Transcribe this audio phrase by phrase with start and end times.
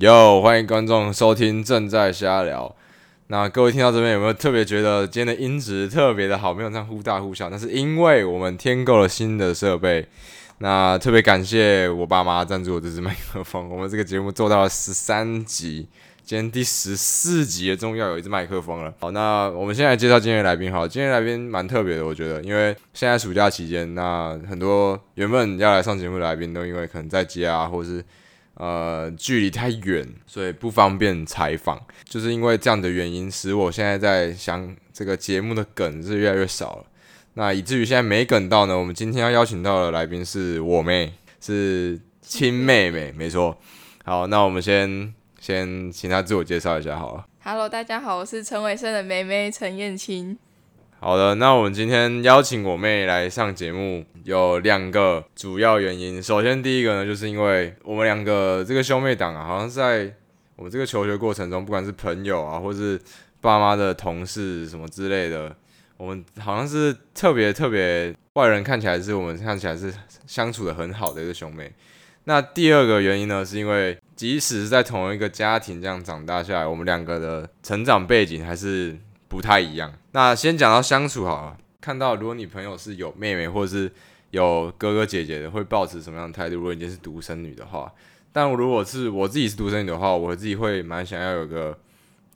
[0.00, 2.76] 哟，欢迎观众收听正在瞎聊。
[3.28, 6.52] 那各位听到这边有没有特别觉得今天的音质特别的好？
[6.52, 10.06] 没有这样忽大忽小，那是因为我们添购了新的设备。
[10.58, 13.70] 那特别感谢我爸妈赞助我这支麦克风。
[13.70, 15.88] 我们这个节目做到了十三集，
[16.22, 18.92] 今天第十四集终于要有一支麦克风了。
[19.00, 20.70] 好，那我们现在介绍今天的来宾。
[20.70, 28.04] 好，今天来宾蛮特别的，我觉得，因为现在暑假期间，那很多原本要来上节目的来宾都因为可能在家啊，或是。
[28.58, 31.78] 呃，距离太远，所以不方便采访。
[32.04, 36.84] 就是因为这样的原因，使我现在在想这个节目的梗是越来越少了。
[37.34, 38.78] 那以至于现在没梗到呢。
[38.78, 43.58] 我们今天要邀请到的来宾是我妹，是亲妹妹，没错。
[44.04, 47.26] 好，那我们先先请她自我介绍一下好了。
[47.42, 50.38] Hello，大家好，我是陈伟生的妹妹陈燕青。
[50.98, 56.22] 好的，那我们今天邀请我妹来上节目有两个主要原因。
[56.22, 60.10] 首先，第一个呢，就是因为我们两个这个兄妹档啊，好像是在
[60.56, 62.98] 我们这个求学过程中，不管是朋友啊，或是
[63.42, 65.54] 爸妈的同事什么之类的，
[65.98, 69.92] 我们好像是特别特别，外人看起来是我们看起来是
[70.26, 71.70] 相处的很好的一个兄妹。
[72.24, 78.96] 那第二个原因呢，是因为即使是在同一个家庭这样长大下来，我们两个的成长背景还是。
[79.28, 79.92] 不太一样。
[80.12, 81.56] 那先讲到相处好了。
[81.80, 83.88] 看到如果你朋友是有妹妹或者是
[84.30, 86.56] 有哥哥姐姐的，会抱持什么样的态度？
[86.56, 87.92] 如果你是独生女的话，
[88.32, 91.78] 但如果是我自己是独生女的话，我自己会蛮想要有个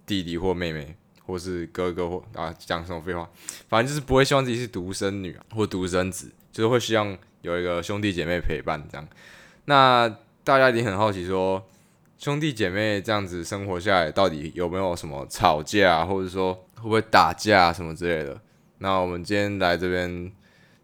[0.07, 0.95] 弟弟或妹妹，
[1.27, 3.29] 或是哥哥或啊，讲什么废话，
[3.69, 9.05] 反正就是不会希望自己是独生女或独生子，就是会希望有一个兄弟姐妹陪伴这样。
[9.65, 10.09] 那
[10.45, 11.61] 大家一定很好奇说，
[12.19, 16.67] 兄弟姐妹这样子生活下来，到底有没有什么吵架，啊或者说？
[16.81, 18.41] 会不会打架什么之类的？
[18.79, 20.33] 那我们今天来这边，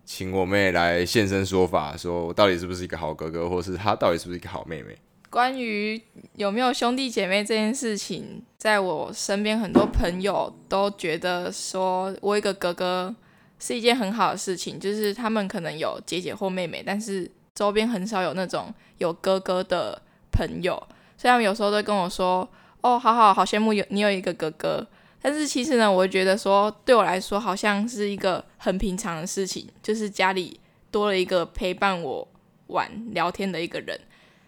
[0.04, 4.96] 请我妹来现身说法，说我到底是不是一个好哥哥，或是她到底是不是一个好妹妹？
[5.30, 6.00] 关于
[6.34, 13.14] 有没有兄弟姐妹这件事情，在我身边很多朋友都觉得说，我一个哥哥
[13.58, 20.74] 是一件很好的事情，就是他们可能有姐姐或妹妹，但是周边很少有那种有哥哥的朋友，
[21.16, 22.48] 所以他们有时候都跟我说
[22.82, 24.86] ：“哦，好好好羡慕有你有一个哥哥。”
[25.28, 30.60] 但是其实呢，我觉得说，对我来说好像是一个很平常的事情，就是家里
[30.92, 32.28] 多了一个陪伴我
[32.68, 33.98] 玩聊天的一个人。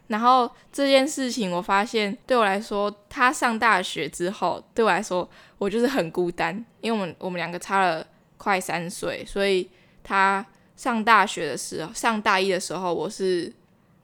[0.06, 5.28] 然后这件事情，我发现对我来说，他上大学之后，对我来说，
[5.58, 8.06] 我就是很孤单，因为我们我们两个差了
[8.36, 9.68] 快三岁，所以
[10.04, 10.46] 他
[10.76, 13.52] 上大学的时候，上大一的时候，我是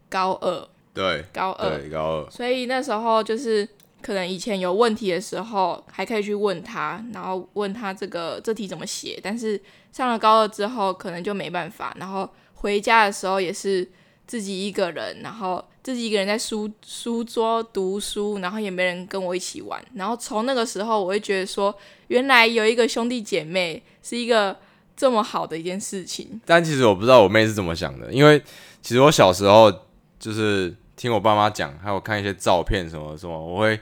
[0.09, 3.69] 高二，对，高二，对，高二，所以那时候就是。
[4.05, 9.19] 可能以前有问题的时候，还可以去问他，然后问他这个这题怎么写。
[9.23, 9.59] 但是
[9.93, 11.97] 上了高二之后，可能就没办法。
[11.99, 13.91] 然后回家的时候也是
[14.27, 19.83] 自己一个人，然后自己一个人在书书桌读书，然后也没人跟我一起玩。
[19.95, 21.75] 然后从那个时候，我会觉得说，
[22.09, 24.55] 原来有一个兄弟姐妹是一个
[24.95, 26.39] 这么好的一件事情。
[26.45, 28.43] 但其实我不知道我妹是怎么想的，因为
[28.83, 29.73] 其实我小时候
[30.21, 30.77] 就是。
[30.97, 33.79] 听我爸妈讲，还有看一些照片什么什么，我会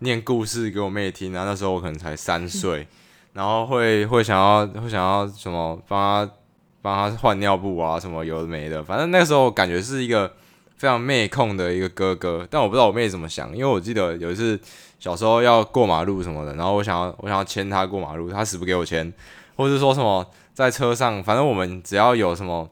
[0.00, 1.44] 念故事给我妹听啊。
[1.44, 2.86] 那时候我可能才三岁，
[3.34, 6.32] 然后会会想要会想要什么帮她
[6.82, 8.82] 帮她换尿布啊，什么有的没的。
[8.82, 10.30] 反正那时候我感觉是一个
[10.76, 14.58] 非常妹控的一个哥哥，但我不知道我妹怎么想，因为我记得有一次
[14.98, 19.12] 小时候要过马路什么的，然后我想要我想要牵她过马路，她死不给我牵，
[19.54, 22.68] 或者是说什么在车上，反正我们只要有什么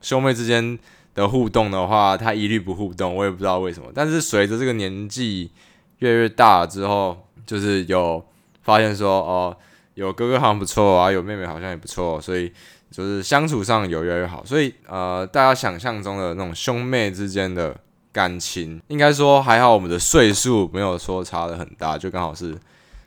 [0.00, 0.78] 兄妹之间。
[1.14, 3.88] 的互动的话，他一律不互动，我也不知道为什么。
[3.94, 5.50] 但是随着这个年纪
[5.98, 7.16] 越来越大之后，
[7.46, 8.24] 就是有
[8.62, 9.56] 发现说，哦，
[9.94, 12.52] 有哥哥好像不错啊，有妹妹好像也不错，所以
[12.90, 14.44] 就是相处上有越来越好。
[14.44, 17.76] 所以呃，大家想象中的那种兄妹之间的
[18.12, 22.56] 感情，应该说还好，我们的岁数没有说差的很大，就刚好是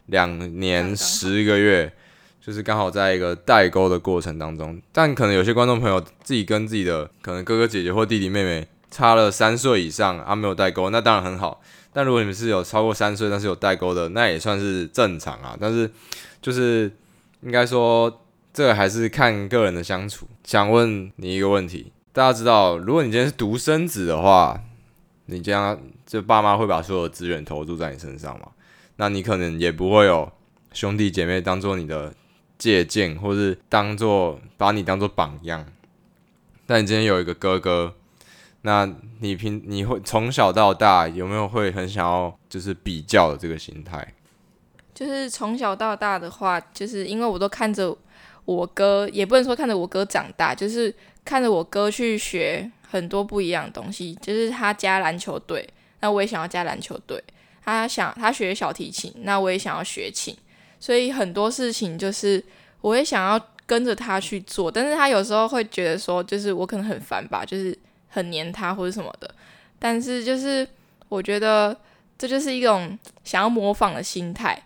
[0.05, 1.91] 两年十个月。
[2.47, 11.59] 就是刚好在一个代沟的过程当中，但可能有些观众朋友自己跟自己的可能哥哥姐姐或弟弟妹妹差了三岁以上啊，没有代沟，那当然很好。
[11.91, 15.57] 但如果你们是有超过三岁但是有代沟的，那也算是正常啊。
[15.59, 15.91] 但是
[16.41, 16.89] 就是
[17.41, 18.21] 应该说
[18.53, 20.25] 这个还是看个人的相处。
[20.45, 24.57] 想问你一个问题，大家知道，如果你今天是独生子的话，
[25.25, 28.47] 你这样就爸妈会把所有资源投注在你身上吗？
[28.95, 30.31] 那你可能也不会有
[30.71, 32.13] 兄弟姐妹当做你的。
[32.57, 35.65] 借鉴，或是当做把你当做榜样。
[36.65, 37.95] 但你今天有一个哥哥，
[38.61, 38.89] 那
[39.21, 44.13] 你平你会从小到大有没有会很想要就是比较的这个心态？
[44.93, 47.95] 就是从小到大的话，就是因为我都看着
[48.45, 50.93] 我哥，也不能说看着我哥长大，就是
[51.23, 54.15] 看着我哥去学很多不一样的东西。
[54.15, 55.69] 就是他加篮球队，
[55.99, 57.23] 那我也想要加篮球队。
[57.63, 60.35] 他想他学小提琴，那我也想要学琴，
[60.79, 62.43] 所以很多事情就是
[62.81, 67.77] 我也想要跟着他去做，但是他有时候会觉得说，就是我可能很烦吧，就是
[68.07, 69.29] 很黏他或者什么的，
[69.79, 70.67] 但是就是
[71.09, 71.75] 我觉得
[72.17, 74.61] 这就是一种想要模仿的心态，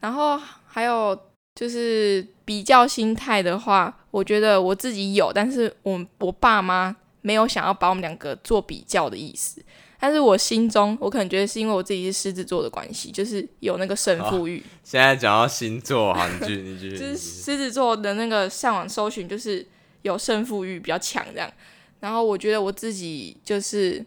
[0.00, 1.18] 然后还有
[1.54, 6.96] 就是比较心态的话，我觉得我自己有，但是我我爸妈。
[7.24, 9.62] 没有想要把我们两个做比较的意思，
[10.02, 14.60] 但是我心中，我可能觉得是因为我自己是狮子座的关系，就是有那个胜负欲。
[14.82, 19.64] 现在讲到星座，哈，你继续，就是狮子座的那个上网搜寻，就是
[20.02, 21.48] 有胜负欲比较强这样。
[22.00, 24.04] 然后我觉得我自己就是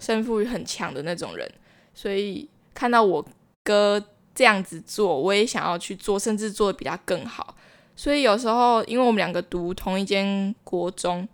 [0.00, 1.48] 胜负欲很强的那种人，
[1.94, 3.24] 所以看到我
[3.62, 4.04] 哥
[4.34, 7.54] 这样子做，我也想要去做，甚至做的比他更好。
[7.94, 11.28] 所以有时候，因为我们两个读同一间国中。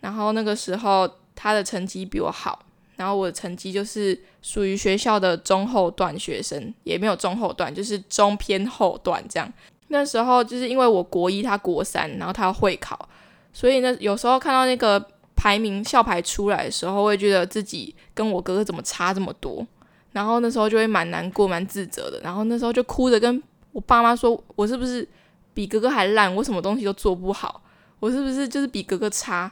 [0.00, 2.58] 然后那个时候他的成绩比我好，
[3.00, 9.50] 然后我的成绩就是属于学校的中后段学生，也没有中后段，就是中偏后段这样。
[9.88, 13.08] 那时候就是因为我国一，他国三，然后他会考，
[13.54, 15.02] 所以呢，有时候看到那个
[15.34, 19.66] 排名校排出来的时候，会觉得自己跟我哥哥怎么差这么多，
[20.12, 23.42] 然后那时候就会蛮难过、蛮自责的，然后那时候就哭着跟
[23.72, 25.08] 我爸妈说：“我是不是
[25.54, 26.34] 比哥哥还烂？
[26.36, 27.62] 我什么东西都做不好？
[27.98, 29.50] 我是不是就是比哥哥差？”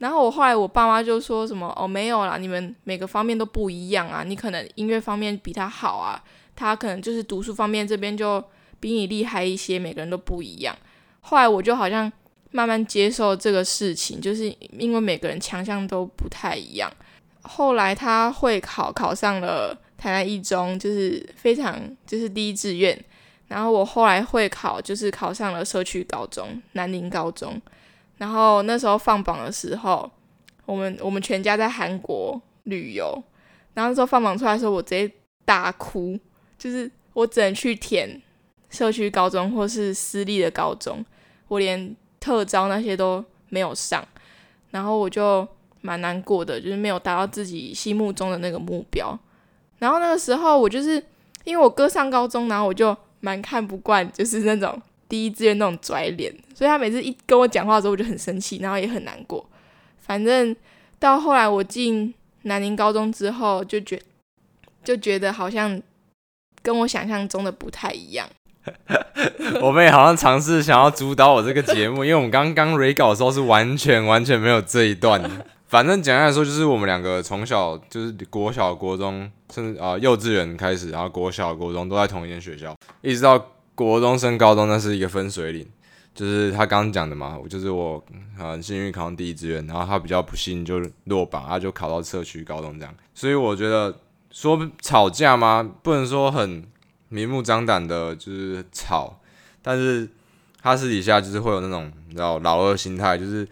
[0.00, 6.24] 然后我后来我爸妈就说什么哦，没有啦，你们每个方面都不一样啊，你可能音乐方面比他好啊，
[6.56, 8.42] 他可能就是读书方面这边就
[8.80, 10.74] 比你厉害一些，每个人都不一样。
[11.20, 12.10] 后来我就好像
[12.50, 14.48] 慢慢接受这个事情，就是
[14.78, 16.90] 因为每个人强项都不太一样。
[17.42, 22.98] 后来他会考考上了台南一中，就是非常就是第一志愿。
[23.48, 27.60] 然后我后来会考就是考上了社区高中南宁高中。
[28.20, 30.10] 然后那时候放榜的时候，
[30.66, 33.10] 我们我们全家在韩国旅游，
[33.72, 35.10] 然后那时候放榜出来的时候，我直接
[35.46, 36.20] 大哭，
[36.58, 38.20] 就是我只能去填
[38.68, 41.02] 社区高中或是私立的高中，
[41.48, 44.06] 我连特招那些都没有上，
[44.70, 45.48] 然后我就
[45.80, 49.18] 蛮难过的，就是没有达到自己心目中的那个目标。
[49.78, 51.02] 然后那个时候我就是
[51.44, 54.78] 因为我哥上高中，然后我就蛮看不惯，就是那种。
[55.10, 59.44] 第一志愿那种拽脸，所以他每次一跟我讲话的时候，我就很生气，然后也很难过。
[59.98, 60.54] 反正
[61.00, 64.00] 到后来我进南宁高中之后，就觉
[64.84, 65.82] 就觉得好像
[66.62, 68.28] 跟我想象中的不太一样。
[69.60, 75.28] 我们也好像尝试想要主导我这个节目，因为我们刚刚 re 稿的时候是完全完全没有这一段的。
[75.66, 83.44] 反正简单来说，就是我们两个从小就是国小、国中，甚至啊、幼稚园开始，然后国小、国中都在同一间学校，一直到。
[83.86, 85.66] 国中升高中，那是一个分水岭，
[86.14, 88.02] 就是他刚刚讲的嘛，就是我
[88.36, 92.94] 很幸运考上第一志愿，然后他比较不幸就落榜，他就考到社区高中这样。
[93.14, 93.98] 所以我觉得
[94.30, 95.66] 说吵架吗？
[95.82, 96.62] 不能说很
[97.08, 99.18] 明目张胆的，就是吵，
[99.62, 100.06] 但是
[100.60, 103.48] 他私底下就是会有那种你知道老二心态，就是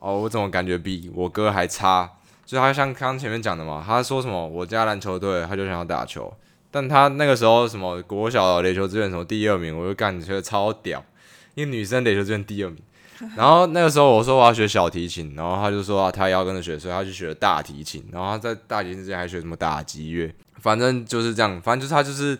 [0.00, 2.10] 哦，我怎么感觉比我哥还差？
[2.44, 6.30] 就他像刚刚前面讲的嘛，他说什么我家篮球队，他就想要打球。
[6.70, 11.02] 但他那个时候什么国小垒球志愿什么第二名，我就感觉超屌，
[11.54, 12.78] 因为女生垒球志愿第二名。
[13.34, 18.06] 然后那个时候我说我要学小提琴，然后他就说他也要跟着学，所以他就学了大提琴。
[18.12, 20.30] 然后他在大提琴之前还学什么打击乐，
[20.60, 22.38] 反正就是这样，反正就是他就是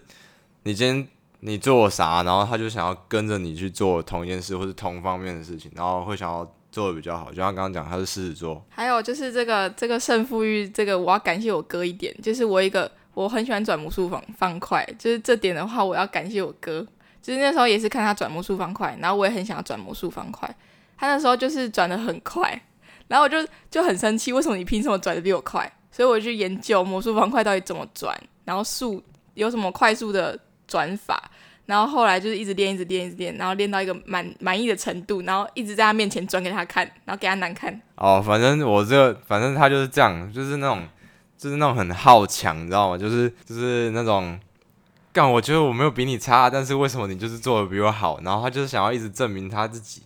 [0.64, 1.09] 你今天
[1.40, 7.30] 你做啥，然后他就想要跟着你去做同一件事或是同方面的事情，然后会想要做的比较好。
[7.30, 8.62] 就像刚刚讲，他是狮子座。
[8.68, 12.90] 还有就是这个这个胜负欲，这个我要感谢我哥一点，就是我一个。
[13.16, 16.87] 我很喜欢转魔术方方块，就是这点的话，我要感谢我哥。
[17.23, 20.54] 就是那时候也是看他转魔术方块，然后我也很想要转魔术方块。
[20.99, 22.61] 他那时候就是转得很快，
[23.08, 23.38] 然后我就
[23.70, 25.73] 就很生气，为什么你凭什么转得比我快？
[25.90, 31.30] 所以我去研究魔术方块到底怎么转，然后速有什么快速的转法。
[31.64, 37.80] 然后后来就是一直练，一直练，一直练，然后练到一个满满意的程度，然后一直在他面前转给他看，然后给他难看。
[37.96, 40.87] 哦，反正我这个，反正他就是这样，就是那种。
[41.38, 42.97] 就是那种很好强，你知道吗？
[42.97, 44.38] 就是就是那种，
[45.12, 48.19] 干，我觉得我没有比你差，但是为什么你就是做的比我好？
[48.23, 50.02] 然后他就是想要一直证明他自己。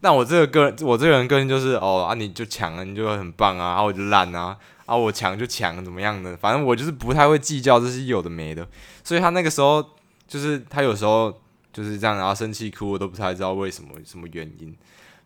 [0.00, 6.36] 但我这个个人，我这个人个性就是，哦啊，你就强了，你就很棒啊，啊我就烂啊，啊我强就强，怎么样的？
[6.36, 8.66] 反正我就是不太会计较这些有的没的。
[9.04, 9.84] 所以他那个时候，
[10.26, 11.36] 就是他有时候
[11.72, 14.74] 就是这样，然后生气哭，我都不太知道为什么什么原因。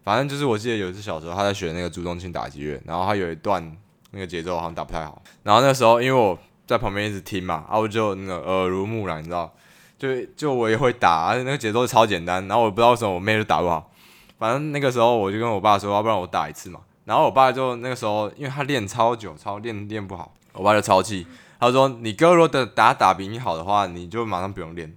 [0.03, 3.77] 反正就是我记得有一次小时候他在学那个朱宗庆打击乐，然后他有一段。
[4.14, 9.52] 那个节奏好像打不太好，然后那时候因为我在旁边一直听嘛，啊我就那个耳濡目染，你知道，
[9.99, 13.90] 就就我也会打，而且那个节奏超简单，然后我不知道为什么我妹就打不好，
[14.38, 21.26] 反正那个时候我就跟我爸说，要不然我打一次嘛，然后我爸就那个时候因为他练超久，超练练不好，我爸就超气，
[21.59, 24.97] 他说你哥如果打打比你好的话，你就马上不用练。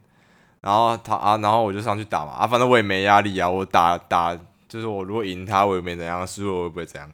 [0.60, 7.10] 然后他啊，然后我就上去打嘛，啊，反正我也没压力啊，我打打就是我如果赢他，我也没怎样，输了我也不会怎样。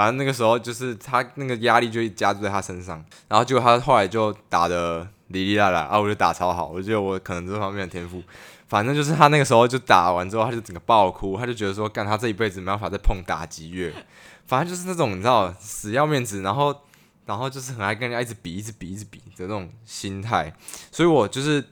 [0.00, 8.22] 反正那个时候就是他那个压力就加注在他身上，然后结果他后来就打得哩哩啦啦，啊，我就打超好，我觉得我可能这方面的天赋。
[8.66, 13.92] 反正就是他那个时候就打完之后，他就整个爆哭，他就觉得说，干他这一辈子没办法再碰打击乐，
[14.46, 16.74] 反正就是那种你知道死要面子，然后
[17.26, 20.50] 然后就是很爱跟人家一直比，一直比，一直比的这种心态。
[20.90, 21.62] 所以我就是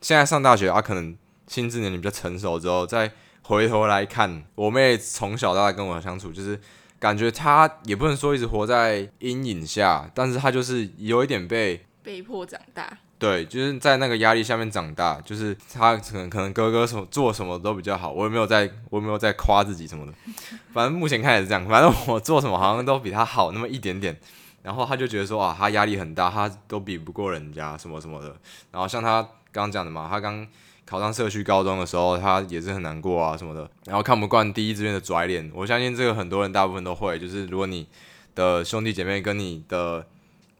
[0.00, 1.16] 现在上大学啊，可能
[1.46, 3.12] 心智年龄比较成熟之后，再
[3.42, 6.60] 回头来看，我妹从小到大跟我相处，就是
[6.98, 12.98] 感觉他也不能说一直活在阴影下，但是他就是有一点被被迫长大。
[13.18, 20.12] 对，就是在那个压力下面长大，就是他可能可能哥哥什么做什么都比较好，我也没有在，我也没有在夸自己什么的，
[20.74, 24.14] 反正目前看也是这样，反正我做什么好像都比他好那么一点点，
[24.62, 28.36] 然后他就觉得说啊，他压力很大，他都比不过人家什么什么的，
[28.70, 30.46] 然后像他刚刚讲的嘛，他刚
[30.86, 37.86] 考上社区高中的时候，他也是很难过啊什么的，然后看不惯第一志愿的拽脸，我相信这个很多人大部分都会，就是如果你
[38.34, 40.06] 的兄弟姐妹跟你的。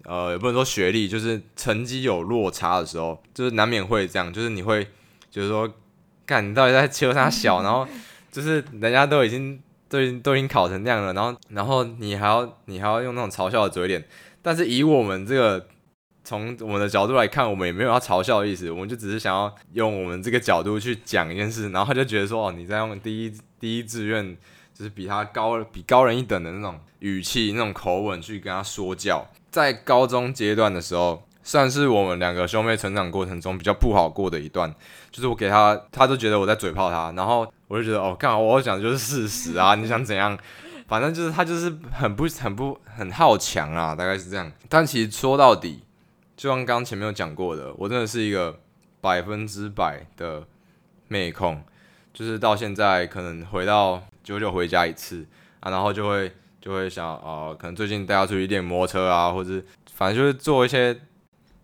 [0.09, 4.87] 呃，也不能说学历，就是成绩有落差的时候，就是难免会这样，就是你会
[5.33, 5.69] 就是说，
[6.25, 7.85] 看你到底在求他小，然后
[8.31, 14.05] 就是人家都已经都已经都已经考成那样了，然后然后你还要你还要用那种嘲笑的嘴脸，
[14.43, 15.67] 但是以我们这个
[16.27, 24.37] 从我们的角度来看，我们也没有要嘲笑的意思，我们就只是想要用我们这个角度去讲一件事，然后他就觉得说，哦，你在用第一第一志愿，
[24.75, 29.25] 就是比他高比高人一等的那种语气、那种口吻去跟他说教。
[29.53, 34.75] 在高中阶段的时候，算是我们两个兄妹成长过程中比较不好过的一段。
[35.13, 40.37] 就是我给他，他都觉得我在嘴炮他，然后我就觉得哦，干嘛我讲的就是事实啊，你想怎样？
[40.89, 44.51] 反正就是他就是很不很不很好强啊，大概是这样。
[44.69, 45.83] 但其实说到底，
[46.37, 48.61] 就像刚前面有讲过的，我真的是一个
[49.01, 50.47] 百分之百的
[51.09, 51.63] 妹控，
[52.13, 55.27] 就是到现在可能回到久久回家一次
[55.61, 56.33] 啊，然后就会。
[56.59, 59.63] 就会想哦、呃，可能最近带他出去练摩托车啊，或者
[59.95, 60.93] 反正就是做一些，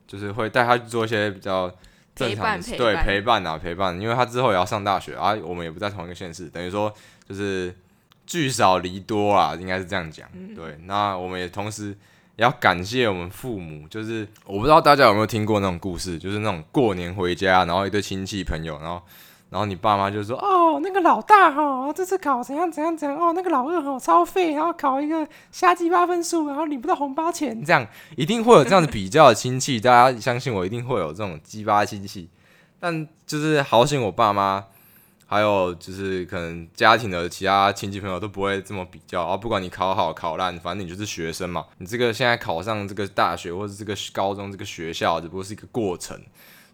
[0.07, 1.69] 就是会带他去做一些比较
[2.15, 6.95] 正常的，对，陪伴啊陪伴，因为他之后也要上大学啊，我们也不在同一个县市，等于说
[7.29, 7.77] 就是
[8.25, 10.29] 聚少离多啊，应该是这样讲。
[10.35, 11.99] 嗯、对，那我们也同时
[12.43, 19.01] 也要感谢我们父母，就是我不知道大家有没有听过那种故事，就是那种过年回家，然后一堆亲戚朋友，然后。
[19.53, 32.31] 然后你爸妈就说：“哦，那个老大哈、哦，这次考怎样怎样怎样哦，那个老二哈、哦、超废，然后考一个瞎鸡巴分数，然后领不到红包钱，这样一定会有这样子比较的亲戚，大家相信我，一定会有这种鸡巴亲戚。
[32.81, 34.65] 但就是好险，我爸妈
[35.33, 39.35] 还有就是可能家庭的其他亲戚朋友都不会这么比较啊。
[39.35, 41.65] 不管你考好考烂，反正你就是学生嘛。
[41.79, 46.21] 你这个现在考上这个大学或者这个高中这个学校，只不过是一个过程。”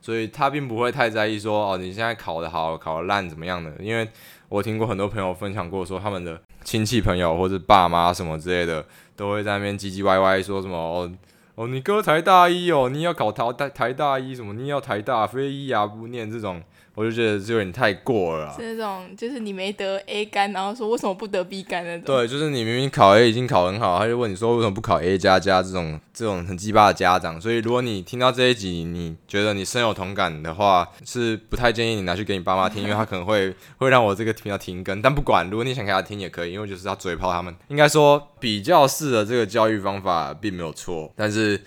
[0.02, 3.72] 所以他并不会太在意说哦，你现在考得好，考得烂怎么样的？
[3.78, 4.08] 因为
[4.48, 8.84] 我听过很多朋友分享过，说他们的亲戚朋友或者爸妈什么之类的，
[9.14, 11.08] 都会在那边唧唧歪歪说什么哦
[11.54, 14.54] 哦，你哥台大一哦，你要考台台台大一什么？
[14.54, 16.60] 你要台大非一啊不念这种。
[16.98, 22.04] 我就觉得这有点太过了，是那种就是你没得 A 肝，然后说为什么不得 B 肝那种。
[22.04, 27.40] 对，就是你明明考 A 已经考很好，他就问你说为什么不考 A 加加这种这种很鸡巴的家长。
[27.40, 35.00] 所以如果你听到这一集，你觉得你深有同感的话，是不太建议你拿去给你爸妈听，因为他可能会会让我这个频道停更。
[35.00, 37.54] 但不管，如果你想给他听也可以，因为就是要嘴炮他们。
[37.68, 41.62] 应该说比较式的这个教育方法并没有错，但是。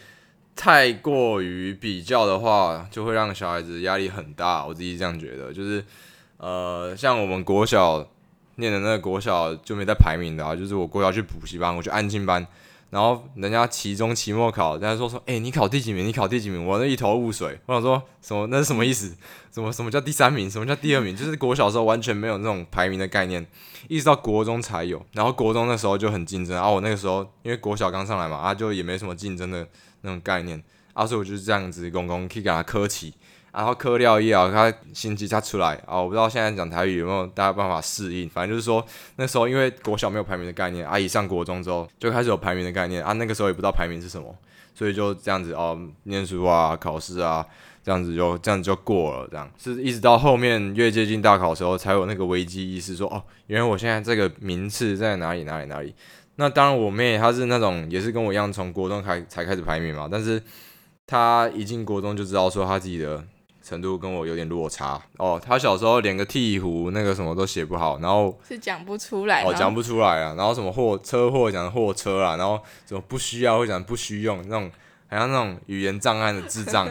[0.61, 4.63] 太过于比较的话，就会让小孩子压力很大。
[4.63, 5.83] 我自己这样觉得，就是，
[6.37, 8.07] 呃，像我们国小
[8.57, 12.45] 念的那个国小就没在排名的啊，就是我国小去补习班，我去安静班，
[12.91, 16.05] 然后人家期中、期末考，人家说说，诶、你考第几名？
[16.05, 16.63] 你考第几名？
[16.63, 17.59] 我那一头雾水。
[17.65, 18.45] 我想说什么？
[18.51, 19.15] 那是什么意思？
[19.51, 20.47] 什么什么叫第三名？
[20.47, 21.15] 什么叫第二名？
[21.15, 23.43] 就是国小时候完全没有那种排名的概念，
[23.87, 25.03] 一直到国中才有。
[25.13, 29.67] 然后国中那时候就很竞争，然后我那个时候因为国小刚上来嘛，啊，就也没什么竞争的。
[30.01, 30.61] 那种概念，
[30.93, 33.13] 啊，所以我就是这样子，公公可以给他磕起，
[33.51, 35.75] 然后磕掉以后，他心机他出来。
[35.85, 38.85] 啊，我不知道现在讲台语有没有大家办法适应，反正就是说
[39.17, 44.35] 那时候因为国小没有排名的概念，啊，一上国中之后就开始有排名的概念，啊，那个时候也不知道排名是什么，
[44.73, 47.45] 所以就这样子哦，念书啊，考试啊，
[47.83, 49.51] 这样子就这样子就过了，这样。
[49.57, 55.93] 是一直到后面越接近大考的时候，才有那个危机意识，说哦，原来我现在这个名次在哪里哪里哪里。
[56.35, 60.41] 那当然，我妹她是那种也是跟我一样从国中开才开始排名嘛，但是
[61.05, 63.23] 她一进国中就知道说她自己的
[63.61, 65.39] 程度跟我有点落差哦。
[65.43, 70.33] 她小时候连个鹈鹕那个什么都写不好，然后是讲不出来哦，讲不出来啊。
[70.35, 74.71] 然后什么货车祸讲货车啊，然后什么不需要会讲不需用那种
[75.09, 76.89] 好像那种语言障碍的智障。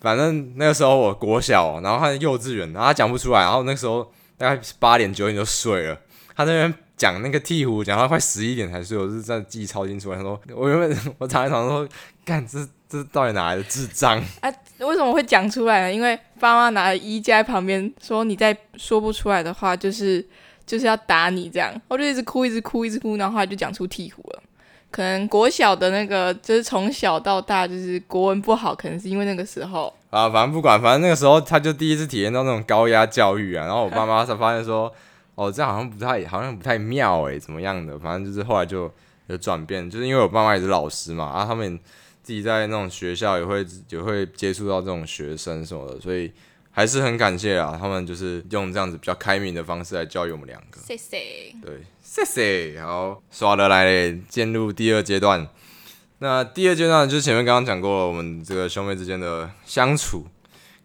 [0.00, 6.00] 反正那个时候我国小，然后他幼稚园，然后她讲不出来，然后那时候大概八点九点就睡了。
[6.36, 10.12] 她那边讲那个鹈鹕，讲到快十一点才睡，我是在记忆超清楚。
[10.12, 11.88] 他说我原本 我躺在床上说，
[12.24, 14.18] 干这这到底哪来的智障？
[14.42, 15.92] 啊，为什么会讲出来呢？
[15.92, 20.26] 因为爸妈拿着衣架在旁边说，你再说不出来的话，就是
[20.66, 21.72] 就是要打你这样。
[21.86, 24.42] 我就一直哭，一直哭，一直哭，然后后来就讲出鹈鹕了。
[24.90, 34.90] 可能国小的那个，就是从小到大就是国文不好，可能是因为那个时候啊，反正不管，反正那个时候他就第一次体验到那种高压教育啊，然后我爸妈才发现说，
[35.38, 37.96] 哦，这样好像不太，好像不太妙诶，怎么样的？
[37.96, 38.92] 反正就是后来就
[39.28, 41.78] 有转变，就是因为我爸妈也是老师嘛，啊，他们
[42.24, 46.32] 自己在那种学校也会也会接触到这种学生什么的，所以
[46.72, 50.80] 还是很感谢啊，他们就是用这样子比较开明的方式来教育我们两个。
[50.84, 51.18] 谢谢。
[51.62, 51.82] 对。
[52.02, 55.46] 谢谢，好，刷的来嘞，进入第二阶段。
[56.20, 60.26] 那第二阶段就是前面刚刚讲过了，我们这个兄妹之间的相处，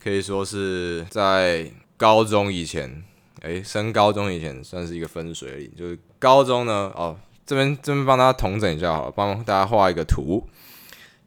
[0.04, 3.04] 可以说是在高中以前，
[3.44, 5.72] 诶、升高中以前算是一个分水岭。
[5.78, 10.48] 就是高中呢，哦，这边这边帮大家统整一下好了，帮大家画一个图。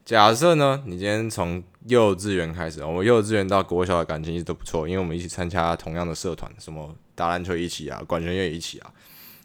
[0.04, 8.92] 假设呢，你今天从幼稚园开始，我们幼稚园到国小的感情一直都不错，因为我们一起参加同样的社团，什么打篮球一起啊，管弦乐一起啊。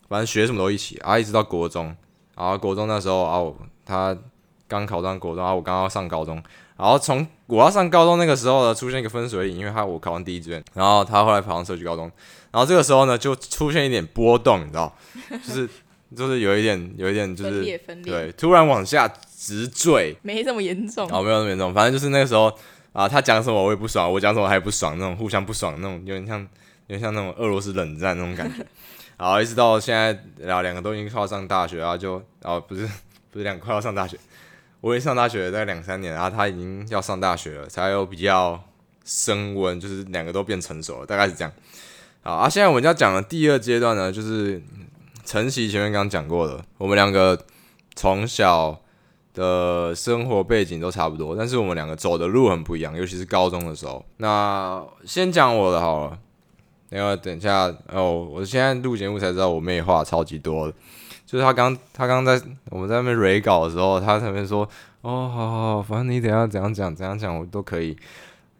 [0.07, 1.95] 反正学什么都一起啊，一直到国中，
[2.35, 4.15] 然后国中那时候啊，他
[4.67, 6.41] 刚考上国中，然后我刚刚上高中，
[6.81, 12.11] 然后从我要上高中那个时候呢，出现一个分水岭，因为他我考上第一志愿，然后他后来考上社区高中，
[12.49, 14.91] 然后这个时候呢就出现一点波动，你知道，
[15.29, 15.69] 就是
[16.17, 19.07] 就是有一点有一点就是分裂分裂对，突然往下
[19.37, 22.51] 直坠，没这么严重，哦，没有那么严重，反正就是那个时候
[22.93, 28.65] 啊，他讲什么我也不爽，我讲什么他也不爽，那种互相不爽那种，有点像有点像那种俄罗斯冷战那种感觉。
[29.19, 32.89] 然后一直到现在，然后两个都已经快要上大学，然后就，然后不是
[33.29, 34.17] 不是两个快要上大学，
[34.81, 38.61] 我也上大学大概两三年，然后他已经要上大学了，才有比较
[39.05, 41.51] 升温，就是两个都变成熟了，大概是这样。
[42.23, 44.61] 好啊，现在我们要讲的第二阶段呢，就是
[45.23, 47.39] 晨曦前面刚刚讲过的，我们两个
[47.95, 48.81] 从小
[49.33, 54.05] 的生活背景都差不多，但是我们两个走的路很不一样，尤其是高中的时候。
[54.17, 56.19] 那先讲我的好了。
[56.93, 60.69] 因为等一下哦，我现在录节目才知道我妹话超级多，
[61.31, 62.37] 就是他刚他刚在
[62.69, 64.67] 我们在那边 re 稿的时候，他在那边说
[64.99, 67.95] 哦，好好好，反正你等下怎样讲怎样讲我都可以。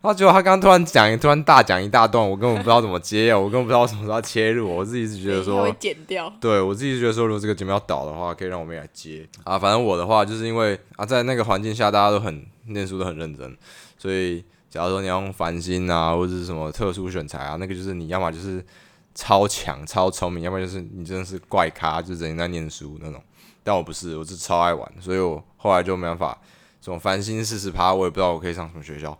[0.01, 4.73] 然后结果他刚突然讲一突然大讲一大段，我根本不知道怎么接，我根本不知道什么时候要切入。
[4.73, 6.31] 我自己是觉得说，会剪掉。
[6.39, 9.59] 对我自己是觉得说，如果这个节目要倒的话，可以让我妹来接啊。
[9.59, 13.57] 反正我的话就是因为啊，在那个环境下，大家都很念书都很认真，
[13.97, 14.41] 所以。
[14.71, 18.63] 假如说你要用繁星啊，或者是什么特殊选材啊，那个就是你要么就是
[19.13, 23.21] 超强超聪明，要不然就是你真的是怪咖，就整天在念书那种。
[23.63, 26.37] 但我不是，我是超爱玩，所以我后来就没办法。
[26.79, 29.11] 这种繁星四十趴，我也不知道我可以上什么学校。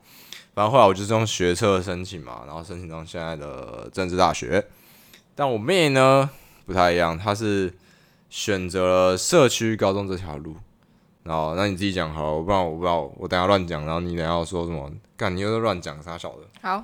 [0.56, 4.66] 反正后来我就是用学测申请嘛，然后申请到现在的政治大学。
[5.36, 6.28] 但我妹呢
[6.66, 7.72] 不太一样，她是
[8.32, 10.56] 选择了社区高中这条路。
[11.24, 14.92] 然后，那你自己讲好了，我不知道，我不知道，我等下乱讲，然后你等下说什么？
[15.16, 16.38] 干，你又在乱讲啥小的？
[16.64, 16.84] 好，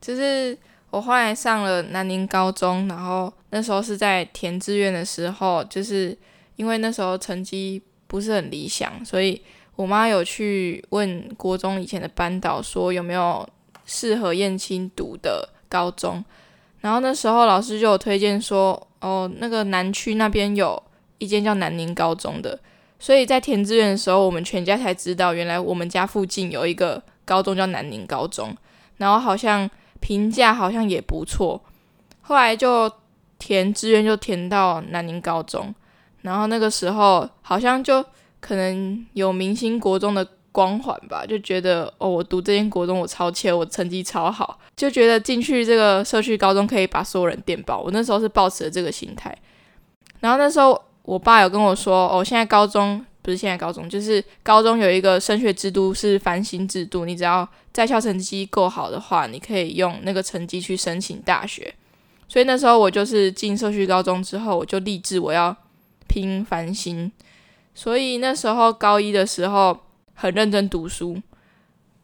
[0.00, 0.58] 就是
[0.90, 6.16] 我后来上了南宁高中，然后那时候是在填志愿的时候，就是
[6.56, 9.40] 因为那时候成绩不是很理想，所以
[9.76, 13.48] 我妈有去问国中以前的班导说有没有
[13.86, 16.24] 适合燕青读的高中，
[16.80, 20.82] 然后那时候老师就有推荐说，哦，那个南区那边有
[21.18, 22.58] 一间叫南宁高中的。
[22.98, 28.54] 所以在填志愿的时候，我们全家才知道，原来我们家附近有一个高中叫南宁高中，
[28.98, 29.70] 然后好像
[30.00, 31.62] 评价好像也不错。
[32.20, 32.90] 后来就
[33.38, 35.74] 填志愿就填到南宁高中，
[36.22, 38.04] 然后那个时候好像就
[38.40, 47.80] 可能有明星国中的光环吧，就觉得哦，我读这间国中我超切，我成绩超好，就觉得进去这个社区高中可以把所有人电爆。
[47.80, 49.36] 我那时候是抱持了这个心态，
[50.20, 50.80] 然后那时候。
[51.02, 61.74] 我爸有跟我说，哦，现在高中不是现在高中，就是高中有一个升学制度是繁星制度，你只要在校成绩够好的话，你可以用那个成绩去申请大学。
[62.26, 65.54] 所以那时候我就是进社区高中之后，我就立志我要
[66.08, 67.12] 拼繁星。
[67.74, 69.78] 所以那时候高一的时候
[70.14, 71.20] 很认真读书，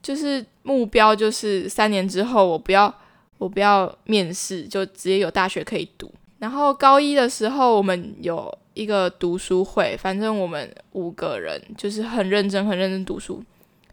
[0.03, 2.95] 就是目标就是三年之后我不要
[3.39, 6.13] 我不要面试，就直接有大学可以读。
[6.39, 8.59] 然后高一的时候我们有。
[8.77, 13.43] 一个读书会，反正我们五个人就是很认真、很认真读书。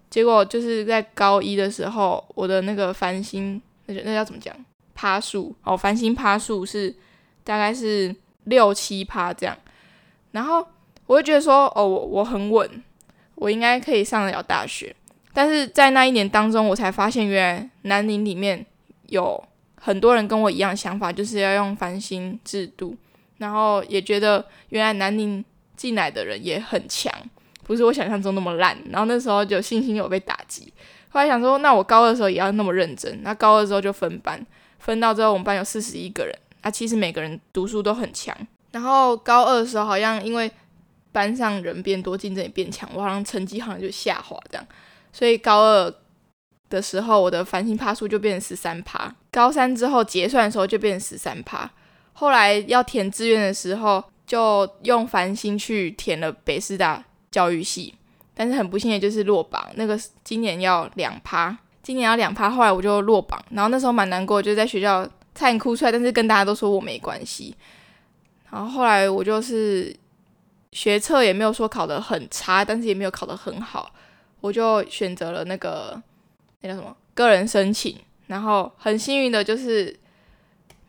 [0.09, 4.53] 结果就是在高一的时候，我的那个繁星，那那叫怎么讲？
[4.93, 6.93] 趴数哦，繁星趴数是
[7.43, 9.57] 大概是六七趴这样。
[10.31, 10.67] 然后
[11.07, 12.69] 我就觉得说，哦，我我很稳，
[13.35, 14.93] 我应该可以上得了大学。
[15.33, 18.63] 但是在那一年当中，我才发现原来南宁里面
[19.07, 19.41] 有
[19.75, 22.95] 很多人跟我一样想法，就是要用繁星制度，
[23.43, 25.43] 然后也觉得原来南宁
[25.75, 27.13] 进来的人也很强，
[27.63, 28.77] 不是我想象中那么烂。
[28.89, 30.71] 然后那时候就信心有被打击。
[31.09, 33.21] 后来想说，那我高二的时候也要那么认真。
[33.21, 34.43] 那高二之后就分班，
[34.79, 38.33] 分到之后我们班有四十一个人，啊，其实每个人读书都很强。
[38.71, 40.49] 然后高二的时候好像因为
[41.11, 44.65] 班上人变多，竞争也变强，我好像成绩好像就下滑这样。
[45.11, 45.93] 所以高二
[46.69, 49.13] 的时候，我的繁星趴数就变成十三趴。
[49.29, 51.69] 高三之后结算的时候就变成十三趴。
[52.23, 57.93] 后来要填志愿的时候，就用繁星去填了北师大教育系。
[58.33, 59.69] 但是很不幸的就是落榜。
[59.75, 62.49] 那个今年要两趴，今年要两趴。
[62.49, 65.05] 后来我就落榜，然后那时候蛮难过，就在学校
[65.35, 65.91] 差点哭出来。
[65.91, 67.53] 但是跟大家都说我没关系。
[68.49, 69.93] 然后后来我就是
[70.71, 73.93] 学测也没有说考得很差，但是也没有考得很好。
[74.39, 76.01] 我就选择了那个
[76.61, 79.93] 那叫什么个人申请，然后很幸运的就是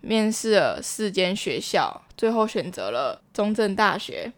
[0.05, 4.33] 面试了四间学校，最后选择了中正大学，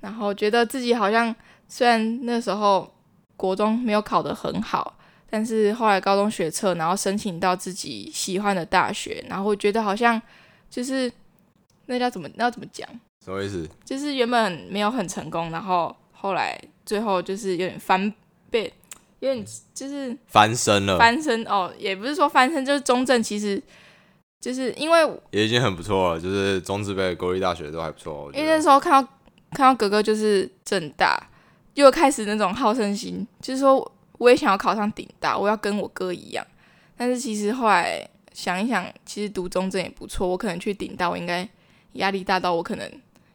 [0.00, 1.34] 然后觉得自己好像
[1.68, 2.92] 虽然那时候
[3.36, 4.96] 国中没有考得很好，
[5.28, 10.20] 但是后来高中学测，然后申请到自己喜欢的大学，然后我觉得好像
[10.70, 11.10] 就是
[11.86, 12.88] 那叫怎么那要怎么讲？
[13.24, 13.68] 什么意思？
[13.84, 18.12] 就是原本没有很成功，然后后来最后就是有点翻。
[18.50, 18.72] 倍，
[19.18, 23.62] 有点就是翻身了，翻身哦，也不是说翻身，就是中正，其实
[24.40, 28.30] 就是因为也已经很不错了，就是中字辈国立大学都还不错。
[28.34, 29.10] 因为那时候看到
[29.52, 31.18] 看到哥哥就是正大，
[31.74, 36.46] 又开始那种好胜心，就是说我也想要考上顶大，我要跟我哥一样。
[36.96, 41.48] 但是其实后来想一想，其实读中正也不错，我可能去顶大，我应该
[41.92, 42.90] 压力大到我可能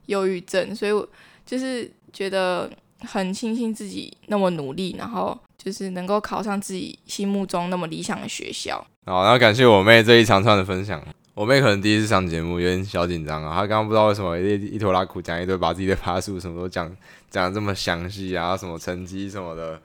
[0.07, 1.07] 忧郁症，所以我
[1.45, 2.69] 就是觉得。
[3.05, 8.81] 很庆幸自己那么努力，然后就是能够考上自己心目中那么理想的学校。
[9.05, 11.01] 好，然后感谢我妹这一长串的分享。
[11.33, 13.53] 我妹可能第一次上节目，有点小紧张啊。
[13.53, 16.89] 她刚刚不知道为什么一一拖拉苦讲一堆，把自己的爬树什么都讲
[17.29, 19.77] 讲得这么详细啊，什么成绩什么的。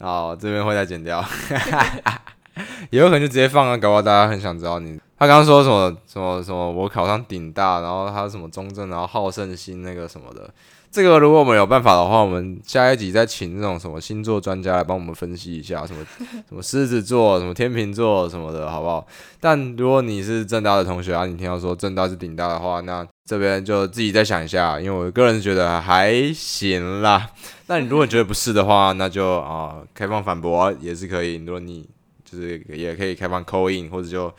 [0.00, 1.24] 好，这边会再剪掉，
[2.90, 5.00] 也有可能就直接放啊，搞不好大家很想知道你。
[5.18, 10.50] 她刚刚说什么什么什么，我考上顶大，然后她什么中正，然后好胜心那个什么的。
[10.92, 16.04] 这个如果我们有办法的话，我们下一集再请那种什么星座专家来帮我们分析一下，什么
[16.46, 19.06] 什么狮子座、什么天秤座什么的，好不好？
[19.40, 27.26] 但如果你是正大的同学啊，你听到说正大是顶大的话，那这边就自己再想一下，因为我个人觉得还行啦。
[27.68, 31.36] 那你如果觉得不是的话，那就啊、呃、开放反驳也是可以。
[31.36, 31.88] 如果你
[32.22, 34.30] 就是也可以开放 call in 或者就。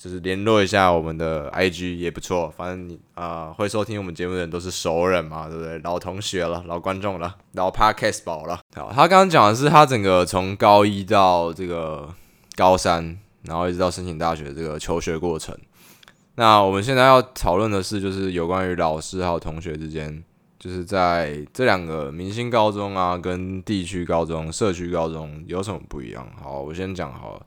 [0.00, 5.78] 就是联络一下我们的 IG 也不错，反正你啊、呃、会收听我们节目的人都是熟人嘛，对不对？
[5.80, 8.58] 老同学了，老观众了，老 Podcast 宝了。
[8.74, 12.08] 好，他刚刚讲的是他整个从高一到这个
[12.56, 15.54] 高三，然后一直到申请大学这个求学过程。
[16.36, 20.24] 那我们现在要讨论的是，就是有关于老师还有同学之间，
[20.58, 26.26] 就是在这两个明星高中啊，跟地区高中、社区高中有什么不一样？
[26.42, 27.42] 好，我先讲好了。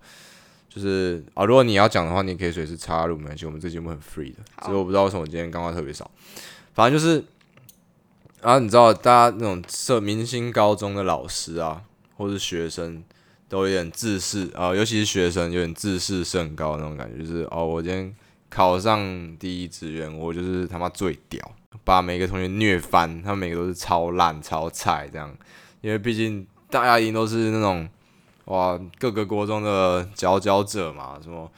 [0.73, 4.39] 就是啊，如果你要讲的话，你可以随时插入，没关系，我们这节目很 free 的。
[4.63, 6.09] 所以我不知道为什么我今天刚刚特别少，
[6.73, 7.23] 反正就是
[8.41, 11.83] 啊，你知道，大家那种设明星高中的老师啊，
[12.17, 13.03] 或是学生，
[13.47, 18.11] 都有点自视啊，尤其是学生，有点自视甚高那种感觉，就是哦，我今天
[18.49, 21.39] 考上第一志愿，我就是他妈最屌，
[21.83, 25.31] 把每个同学虐翻，他们每个都是超烂、超菜这样，
[25.81, 27.87] 因为毕竟大家一定都是那种。
[28.45, 31.49] 哇，各个国中的佼佼者嘛，什么，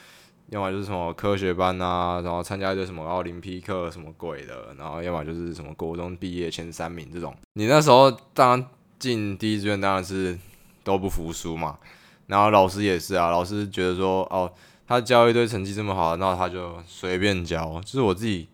[0.50, 7.36] 要么就是什么科学班啊，然后参加一堆什么奥林匹克什么鬼的，然后要么就是什么国中毕业前三名这种。
[7.54, 8.68] 你那时候当然
[9.00, 10.38] 进第一志愿当然是
[10.84, 11.80] 都不服输嘛，
[12.28, 14.52] 然后老师也是啊，老师觉得说哦，
[14.88, 17.82] 他教一堆成绩这么好，那他就随便教。
[17.84, 18.48] 就是我自己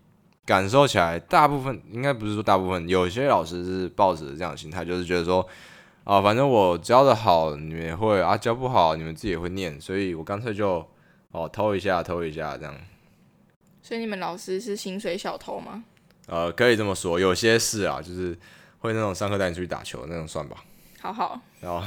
[0.46, 5.46] 感受起来，大部分应该不是说大部分，有些老师是抱着这样的心态，就是觉得说。
[6.04, 9.80] 啊，反正我教的好，你们也会啊；教不好，你们自己也会念。
[9.80, 10.84] 所以我干脆就
[11.30, 12.76] 哦偷一下，偷一下这样。
[13.84, 15.84] 所以你们老师是薪水小偷吗？
[16.26, 18.36] 呃，可以这么说，有些是啊，就是
[18.80, 20.58] 会那种上课带你出去打球那种，算吧。
[21.00, 21.40] 好好。
[21.60, 21.86] 然后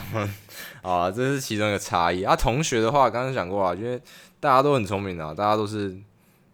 [0.82, 2.36] 啊，这是其中一个差异啊。
[2.36, 4.00] 同学的话，刚刚讲过啊，因为
[4.38, 5.88] 大家都很聪明啊，大家都是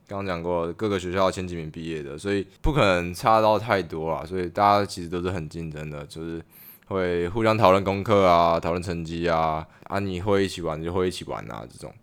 [0.08, 4.24] 刚刚讲过各个学校前几名毕业的，所以不可能差到太多啊。
[4.24, 6.42] 所以大家其实都是很竞争的，就是。
[6.90, 11.94] 会互相讨论功课啊，讨论成绩啊，啊，你会一起玩就会一起玩啊，这种。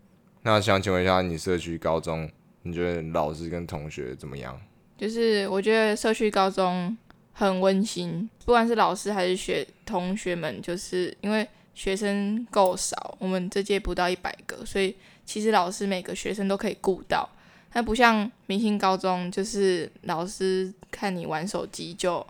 [0.44, 2.30] 那想请问一下，你社区高中，
[2.62, 4.58] 你觉得老师跟同学怎么样？
[4.98, 6.98] 就是我觉得社区高中
[7.34, 8.30] 很温馨。
[8.46, 11.46] 不管是老师还是学同学们，就是因为
[11.76, 14.96] 学生够少，我们这届不到一百个，所以
[15.26, 17.28] 其实老师每个学生都可以顾到。
[17.74, 22.26] 但不像明星高中，就是老师看你玩手机就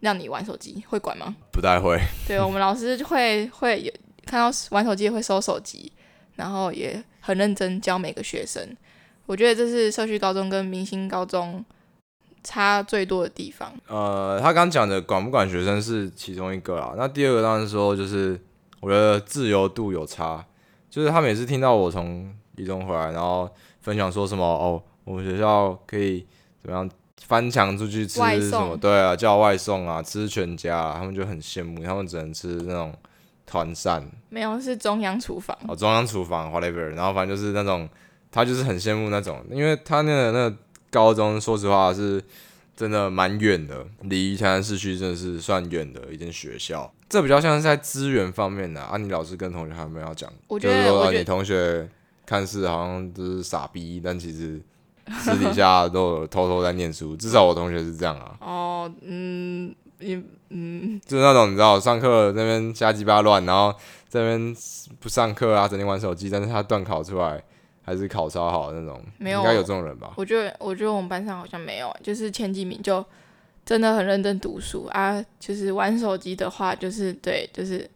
[0.00, 1.34] 让你玩手机，会管吗？
[1.52, 2.00] 不太会。
[2.26, 3.92] 对，我们老师就会会有
[4.26, 5.92] 看到玩手机会收手机，
[6.36, 8.76] 然后也很认真教每个学生。
[9.26, 11.64] 我觉得这是社区高中跟明星高中
[12.42, 13.72] 差最多的地方。
[13.86, 18.40] 呃，他刚讲的管不管学生是其中一个啦，那第二个当然说就是
[18.80, 20.44] 我觉得自由度有差，
[20.88, 23.48] 就是他每次听到我从一中回来，然后
[23.80, 26.26] 分享说什么哦，我们学校可以
[26.60, 26.90] 怎么样
[27.26, 28.76] 翻墙出去吃什么？
[28.76, 32.92] 对啊，叫外送啊，吃全家啊，他们就很羡慕，他们只能吃那种
[33.46, 34.04] 团膳。
[34.28, 35.56] 没有，是中央厨房。
[35.68, 37.88] 哦，中央厨房，whatever，然后反正就是那种。
[38.32, 40.56] 他就是很羡慕那种，因为他那个那个
[40.88, 42.22] 高中，说实话是
[42.76, 46.88] 真的蛮远的，离台南市区真的是算远的一间学校。
[47.08, 48.90] 这比较像是在资源方面的啊。
[48.92, 51.90] 啊你老师跟同学还没有讲，我觉得，就是说你同学
[52.24, 54.62] 看似好像都是傻逼，但其实
[55.18, 57.16] 私底下都有偷偷在念书。
[57.16, 58.36] 至少我同学是这样啊。
[58.40, 63.74] 哦，嗯，也嗯，就是那种你知道，上课那边瞎鸡巴乱，然后
[64.08, 64.56] 这边
[64.98, 67.42] 不上课啊，整天玩手机，但是他段考出来。
[67.82, 70.12] 还是考超好的那种，没有，应该有这种人吧？
[70.14, 73.04] 我觉得，我觉得我们班上好像没有，就是前几名就
[73.64, 75.20] 真的很认真读书啊。
[75.40, 77.90] 就是玩手机的话，就是对，就是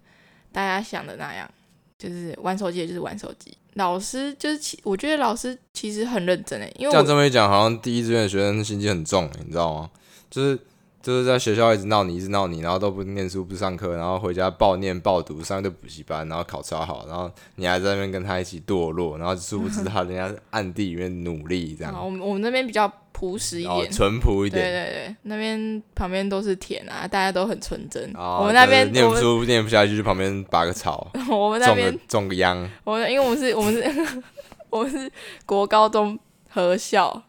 [0.50, 1.48] 大家想的那样，
[1.96, 3.56] 就是玩手机也就是玩手机。
[3.74, 9.90] 老师就是其，我觉得老师其实很认真诶，因为像这么一讲，好像第一志愿学生心机很重，你知道吗？
[10.30, 10.58] 就是。
[11.04, 21.94] 就是在学校一直闹你，一直闹你，然后都不念书、不上课，然后回家暴念暴读，上一堆补习班，然后考超好，然后你还在那边跟他一起堕落，然后殊不知他 人家暗地里面努力这样。
[22.02, 24.62] 我们我们那边比较朴实一点，淳朴一点。
[24.62, 28.10] 对对对，那边旁边都是田啊，大家都很纯真。
[28.14, 31.10] 哦、我们那边念不书、念不下去，就旁边拔个草。
[31.30, 32.70] 我们那边种个种个秧。
[32.82, 34.22] 我们因为我们是我们是
[34.70, 35.12] 我们是
[35.44, 37.22] 国高中合校，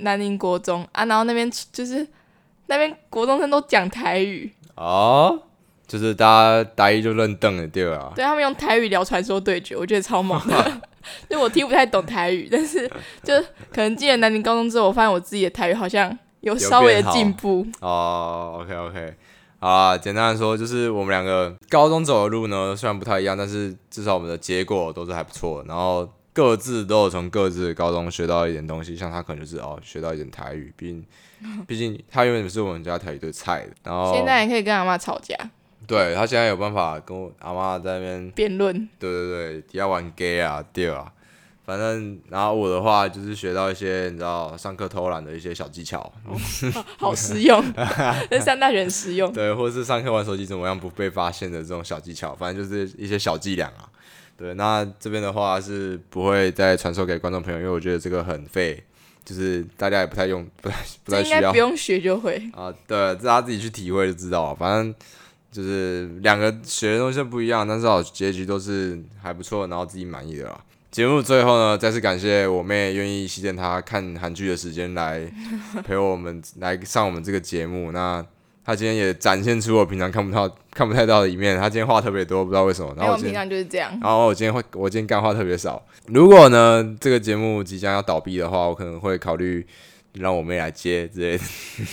[0.00, 2.08] 南宁国中啊，然后那边就是。
[2.70, 5.42] 那边国中生都讲台语哦，
[5.88, 8.12] 就是大家大一就认凳了，对吧？
[8.14, 10.80] 对，他们用台语聊传说对决，我觉得超猛的。
[11.28, 12.88] 就我听不太懂台语，但是
[13.24, 13.34] 就
[13.72, 18.60] 可能进了南宁高中之后，我发现我自己的台语好像有稍微的进步哦。
[18.62, 19.14] OK OK，
[19.58, 25.64] 好啊，简单的说，就是我们两个高中走的路呢，虽然不太一样，但是至少我们的结果都是还不错。
[25.66, 31.04] 然后各自都有从各自的高中学到一点东西，像他可能就是哦，学到一点台语，毕竟。
[31.66, 35.36] 毕竟他原本不是我们家台语队菜的，然后现在也可以跟阿妈吵架。
[35.86, 38.88] 对，他现在有办法跟我阿妈在那边辩论。
[38.98, 41.12] 对对对，底下玩 gay 啊，对啊。
[41.64, 46.34] 反正然后我的话就是学到一些你知道上课偷懒的一些小技巧，哦、
[46.98, 47.62] 好实用，
[48.30, 49.32] 那三大学很实用。
[49.32, 53.88] 对，或者是上课玩手机怎么样不被发现的这种小技巧，反正就是一些小伎俩啊。
[54.36, 58.82] 对，那这边的话是不会再传授给观众朋友，因为我觉得这个很废。
[59.24, 62.72] 就是大家也不太用，不 太不太需要，不用学就会啊。
[62.86, 64.54] 对，大家自己去体会就知道了。
[64.54, 64.94] 反正
[65.52, 70.60] 就是两个学的东西不一样，但是好结局都是还不错，然后自己满意的啦。
[70.90, 75.30] 节目最后呢，再次感谢我妹愿意牺牲她看韩剧的时间来
[75.84, 77.92] 陪我们来上我们这个节目。
[77.92, 78.24] 那。
[78.64, 81.58] 他今天也展现出我平常看不到、 看不太到的一面。
[81.58, 82.94] 他今天话特别多，不知道为什么。
[82.96, 83.90] 然后我平常就是这样。
[84.00, 85.82] 然后我今天会，我今天干话特别少。
[86.06, 89.66] 如果呢，这个节目即将要倒闭的话，我可能会考虑
[90.14, 91.44] 让我妹来接之类的。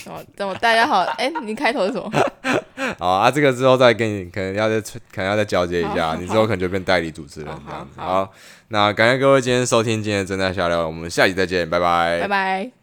[0.06, 2.10] 哦，等我大家好， 哎、欸，你开头是什么？
[2.98, 4.80] 好啊，这个之后再跟你，可能要再
[5.12, 6.16] 可能要再交接一下。
[6.20, 8.00] 你之后可能就变代理主持人这样子。
[8.00, 8.32] 好，好，好，
[8.68, 12.20] 那感谢各位今天收听今天的真在瞎聊，我们下集再见，拜拜。
[12.20, 12.77] 拜拜。